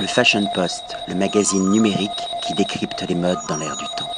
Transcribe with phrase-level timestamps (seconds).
[0.00, 2.10] Le Fashion Post, le magazine numérique
[2.46, 4.08] qui décrypte les modes dans l'air du temps.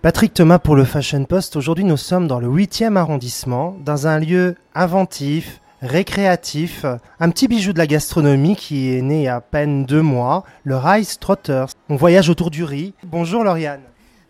[0.00, 1.56] Patrick Thomas pour le Fashion Post.
[1.56, 6.86] Aujourd'hui, nous sommes dans le 8e arrondissement, dans un lieu inventif, récréatif,
[7.20, 10.00] un petit bijou de la gastronomie qui est né il y a à peine deux
[10.00, 11.68] mois, le Rice Trotters.
[11.90, 12.94] On voyage autour du riz.
[13.04, 13.82] Bonjour Lauriane.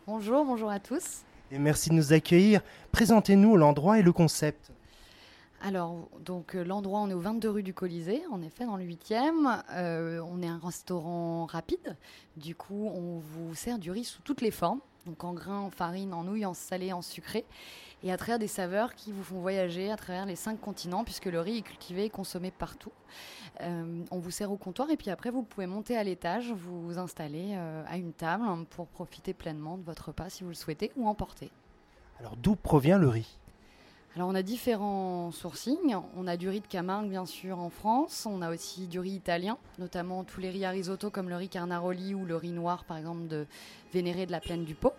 [0.09, 1.23] Bonjour, bonjour à tous.
[1.53, 2.63] Et merci de nous accueillir.
[2.91, 4.73] Présentez-nous l'endroit et le concept.
[5.61, 8.85] Alors, donc euh, l'endroit, on est au 22 rue du Colisée, en effet, dans le
[8.85, 9.63] 8e.
[9.73, 11.97] Euh, on est un restaurant rapide.
[12.37, 14.80] Du coup, on vous sert du riz sous toutes les formes.
[15.07, 17.45] Donc en grains, en farine, en nouilles, en salé, en sucré.
[18.05, 21.27] Et à travers des saveurs qui vous font voyager à travers les cinq continents, puisque
[21.27, 22.93] le riz est cultivé et consommé partout.
[23.61, 26.99] Euh, on vous sert au comptoir et puis après, vous pouvez monter à l'étage, vous
[26.99, 31.09] installer à une table pour profiter pleinement de votre repas si vous le souhaitez ou
[31.09, 31.51] emporter.
[32.21, 33.38] Alors d'où provient le riz?
[34.19, 35.95] Alors on a différents sourcings.
[36.17, 38.27] On a du riz de Camargue bien sûr en France.
[38.29, 41.49] On a aussi du riz italien, notamment tous les riz à risotto comme le riz
[41.49, 43.47] Carnaroli ou le riz noir par exemple de
[43.93, 44.93] Vénéré de la plaine du Pau.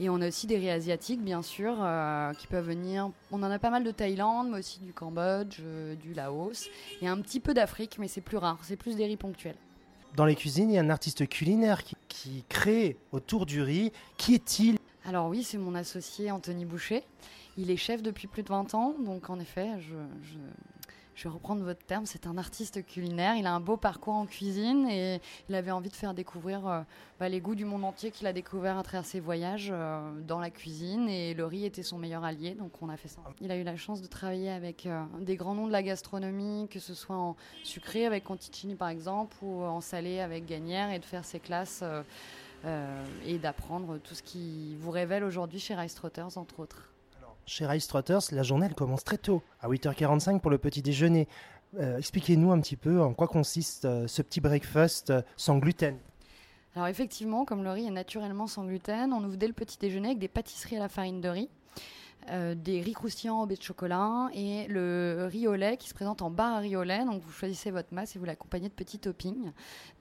[0.00, 3.10] Et on a aussi des riz asiatiques bien sûr euh, qui peuvent venir.
[3.30, 6.68] On en a pas mal de Thaïlande, mais aussi du Cambodge, euh, du Laos
[7.00, 8.58] et un petit peu d'Afrique, mais c'est plus rare.
[8.62, 9.54] C'est plus des riz ponctuels.
[10.16, 13.92] Dans les cuisines, il y a un artiste culinaire qui crée autour du riz.
[14.16, 14.78] Qui est-il?
[15.06, 17.02] Alors oui, c'est mon associé Anthony Boucher.
[17.58, 19.94] Il est chef depuis plus de 20 ans, donc en effet, je,
[21.22, 23.36] vais reprendre votre terme, c'est un artiste culinaire.
[23.36, 26.80] Il a un beau parcours en cuisine et il avait envie de faire découvrir euh,
[27.20, 30.40] bah, les goûts du monde entier qu'il a découvert à travers ses voyages euh, dans
[30.40, 31.06] la cuisine.
[31.10, 33.20] Et le riz était son meilleur allié, donc on a fait ça.
[33.42, 36.66] Il a eu la chance de travailler avec euh, des grands noms de la gastronomie,
[36.70, 40.98] que ce soit en sucré avec Conticini par exemple, ou en salé avec Gagnère, et
[40.98, 41.84] de faire ses classes.
[43.26, 46.94] Et d'apprendre tout ce qui vous révèle aujourd'hui chez Rice Trotters, entre autres.
[47.46, 51.28] Chez Rice Trotters, la journée elle commence très tôt, à 8h45 pour le petit déjeuner.
[51.78, 55.98] Euh, expliquez-nous un petit peu en quoi consiste euh, ce petit breakfast euh, sans gluten.
[56.74, 60.08] Alors effectivement, comme le riz est naturellement sans gluten, on ouvre dès le petit déjeuner
[60.08, 61.48] avec des pâtisseries à la farine de riz.
[62.30, 65.94] Euh, des riz croustillants au baie de chocolat et le riz au lait qui se
[65.94, 67.04] présente en barre à riz au lait.
[67.04, 69.52] Donc vous choisissez votre masse et vous l'accompagnez de petits toppings.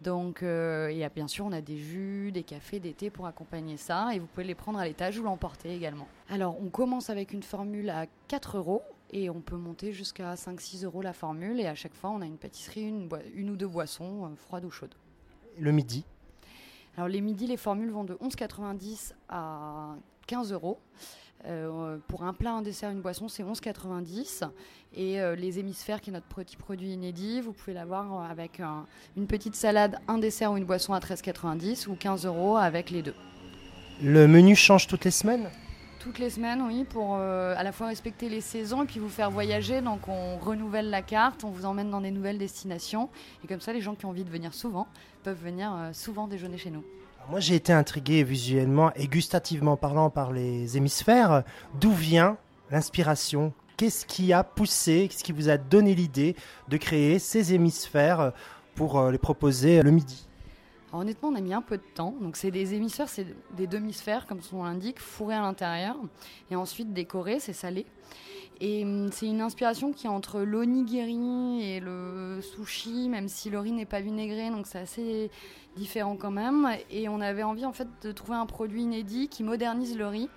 [0.01, 3.75] Donc euh, et bien sûr on a des jus, des cafés, des thés pour accompagner
[3.75, 6.07] ça et vous pouvez les prendre à l'étage ou l'emporter également.
[6.29, 10.85] Alors on commence avec une formule à 4 euros et on peut monter jusqu'à 5-6
[10.85, 13.67] euros la formule et à chaque fois on a une pâtisserie, une, une ou deux
[13.67, 14.95] boissons euh, froides ou chaudes.
[15.59, 16.05] Le midi?
[16.95, 19.95] Alors les midis les formules vont de 11,90 à
[20.27, 20.79] 15 euros.
[21.45, 24.43] Euh, pour un plat, un dessert, une boisson, c'est 11,90.
[24.95, 28.61] Et euh, les hémisphères, qui est notre petit produit inédit, vous pouvez l'avoir euh, avec
[29.17, 33.01] une petite salade, un dessert ou une boisson à 13,90 ou 15 euros avec les
[33.01, 33.15] deux.
[34.01, 35.49] Le menu change toutes les semaines?
[36.03, 39.31] Toutes les semaines, oui, pour à la fois respecter les saisons et puis vous faire
[39.31, 39.81] voyager.
[39.81, 43.09] Donc on renouvelle la carte, on vous emmène dans des nouvelles destinations.
[43.43, 44.87] Et comme ça, les gens qui ont envie de venir souvent
[45.23, 46.83] peuvent venir souvent déjeuner chez nous.
[47.29, 51.43] Moi, j'ai été intrigué visuellement et gustativement parlant par les hémisphères.
[51.79, 52.35] D'où vient
[52.69, 53.53] l'inspiration?
[53.77, 56.35] Qu'est-ce qui a poussé, qu'est-ce qui vous a donné l'idée
[56.67, 58.33] de créer ces hémisphères
[58.75, 60.27] pour euh, les proposer le midi?
[60.93, 62.15] Honnêtement, on a mis un peu de temps.
[62.21, 65.97] Donc c'est des hémisphères, c'est des demi-sphères, comme son nom l'indique, fourrées à l'intérieur.
[66.51, 67.85] Et ensuite décorées, c'est salé.
[68.61, 73.59] Et hum, c'est une inspiration qui est entre l'onigiri et le sushi, même si le
[73.59, 75.31] riz n'est pas vinaigré, donc c'est assez
[75.75, 76.69] différent quand même.
[76.89, 80.29] Et on avait envie en fait de trouver un produit inédit qui modernise le riz,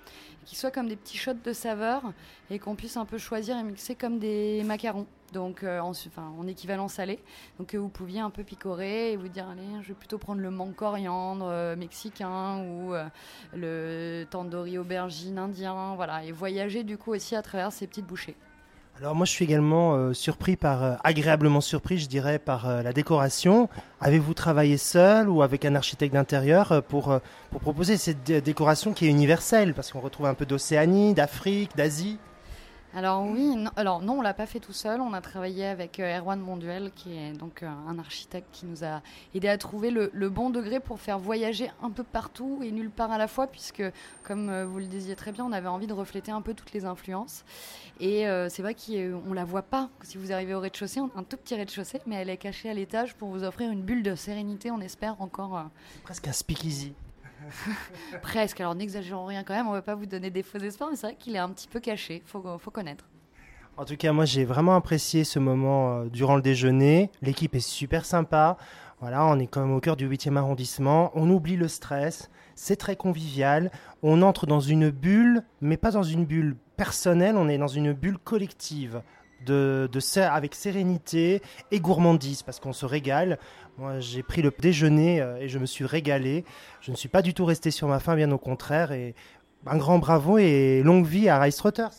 [0.47, 2.13] qui soit comme des petits shots de saveur
[2.49, 6.89] et qu'on puisse un peu choisir et mixer comme des macarons donc euh, en, équivalent
[6.89, 7.19] salé.
[7.59, 10.41] Donc que vous pouviez un peu picorer et vous dire allez, je vais plutôt prendre
[10.41, 13.07] le mangue coriandre euh, mexicain ou euh,
[13.55, 18.37] le tandoori aubergine indien, voilà, et voyager du coup aussi à travers ces petites bouchées.
[18.99, 23.69] Alors moi je suis également surpris par, agréablement surpris je dirais, par la décoration.
[24.01, 27.21] Avez-vous travaillé seul ou avec un architecte d'intérieur pour,
[27.51, 29.75] pour proposer cette décoration qui est universelle?
[29.75, 32.19] Parce qu'on retrouve un peu d'Océanie, d'Afrique, d'Asie
[32.95, 35.01] alors oui, non, alors non, on l'a pas fait tout seul.
[35.01, 38.85] On a travaillé avec euh, Erwan Monduel, qui est donc euh, un architecte qui nous
[38.85, 39.03] a
[39.35, 43.13] aidé à trouver le, bon degré pour faire voyager un peu partout et nulle part
[43.13, 43.83] à la fois, puisque
[44.23, 46.73] comme euh, vous le disiez très bien, on avait envie de refléter un peu toutes
[46.73, 47.45] les influences.
[47.99, 51.55] Et c'est vrai qu'on la voit pas si vous arrivez au rez-de-chaussée, un tout petit
[51.55, 54.71] rez-de-chaussée, mais elle est cachée à l'étage pour vous offrir une bulle de sérénité.
[54.71, 55.65] On espère encore.
[56.05, 56.93] Presque un speakeasy.
[58.23, 58.61] Presque.
[58.61, 60.97] Alors n'exagérons rien quand même, on ne va pas vous donner des faux espoirs, mais
[60.97, 63.05] c'est vrai qu'il est un petit peu caché, faut, faut connaître.
[63.77, 67.11] En tout cas, moi j'ai vraiment apprécié ce moment euh, durant le déjeuner.
[67.21, 68.57] L'équipe est super sympa.
[69.01, 71.11] Voilà, on est quand même au cœur du 8e arrondissement.
[71.15, 72.31] On oublie le stress.
[72.55, 73.71] C'est très convivial.
[74.03, 77.93] On entre dans une bulle, mais pas dans une bulle personnelle, on est dans une
[77.93, 79.03] bulle collective
[79.45, 83.39] de, de, avec sérénité et gourmandise, parce qu'on se régale.
[83.79, 86.45] Moi, j'ai pris le déjeuner euh, et je me suis régalé.
[86.81, 88.93] Je ne suis pas du tout resté sur ma faim, bien au contraire.
[88.93, 89.15] Et
[89.67, 91.91] un grand bravo et longue vie à Rice Trotters.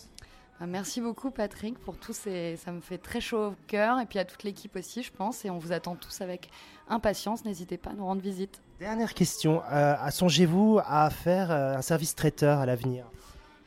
[0.60, 2.56] Bah, merci beaucoup Patrick pour tout ces...
[2.56, 5.46] ça me fait très chaud au cœur et puis à toute l'équipe aussi je pense
[5.46, 6.50] et on vous attend tous avec
[6.90, 8.60] impatience, n'hésitez pas à nous rendre visite.
[8.80, 13.06] Dernière question, euh, songez-vous à faire euh, un service traiteur à l'avenir?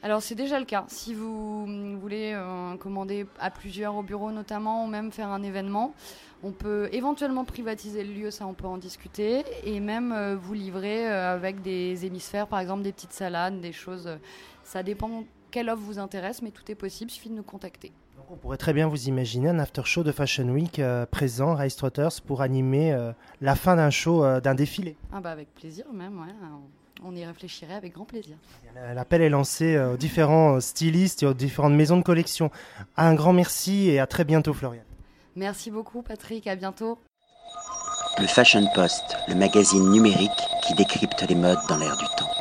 [0.03, 0.85] Alors c'est déjà le cas.
[0.89, 5.95] Si vous voulez euh, commander à plusieurs au bureau notamment ou même faire un événement,
[6.43, 10.55] on peut éventuellement privatiser le lieu, ça on peut en discuter, et même euh, vous
[10.55, 14.09] livrer euh, avec des hémisphères, par exemple des petites salades, des choses.
[14.65, 17.93] ça dépend quelle offre vous intéresse, mais tout est possible, il suffit de nous contacter.
[18.17, 20.81] Donc on pourrait très bien vous imaginer un after show de Fashion Week
[21.11, 22.97] présent à Trotters pour animer
[23.41, 24.97] la fin d'un show, d'un défilé.
[25.13, 26.33] Ah bah avec plaisir même, ouais
[27.05, 28.37] on y réfléchirait avec grand plaisir.
[28.95, 32.51] L'appel est lancé euh, aux différents euh, stylistes et aux différentes maisons de collection.
[32.97, 34.83] Un grand merci et à très bientôt, Florian.
[35.37, 36.47] Merci beaucoup, Patrick.
[36.47, 36.99] À bientôt.
[38.19, 40.31] Le Fashion Post, le magazine numérique
[40.67, 42.40] qui décrypte les modes dans l'air du temps.